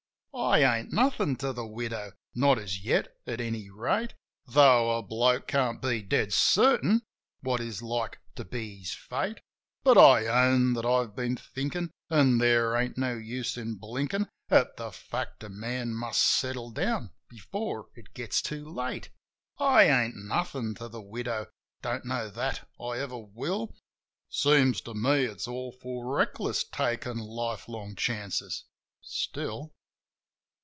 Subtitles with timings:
[0.33, 2.13] I ain't nothin' to the widow—
[2.43, 4.13] not as yet, at any rate;
[4.47, 7.01] Tho' a bloke can't be dead certain
[7.41, 9.41] what is like to be his fate.
[9.83, 14.77] But I own that I've been thinkin', an' there ain't no use in blinkin' At
[14.77, 19.09] the fact a man must settle down before it gets too late.
[19.57, 21.47] I ain't nothin' to the widow—
[21.83, 23.75] don't know that I ever will.
[24.29, 28.63] Seems to me it's awful reckless takin' lifelong chances—
[29.01, 29.73] still